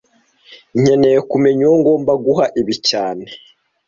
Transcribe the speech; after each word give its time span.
Nkeneye 0.81 1.19
kumenya 1.29 1.63
uwo 1.67 1.75
ngomba 1.81 2.11
guha 2.25 2.45
ibi 2.61 2.75
cyane 2.89 3.23